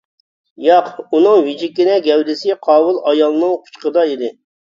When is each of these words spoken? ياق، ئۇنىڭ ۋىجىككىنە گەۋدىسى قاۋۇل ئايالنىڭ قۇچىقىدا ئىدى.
ياق، 0.67 0.87
ئۇنىڭ 1.17 1.43
ۋىجىككىنە 1.47 1.99
گەۋدىسى 2.07 2.57
قاۋۇل 2.69 2.99
ئايالنىڭ 3.11 3.55
قۇچىقىدا 3.67 4.09
ئىدى. 4.15 4.35